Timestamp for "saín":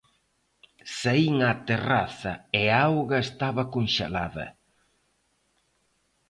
0.99-1.37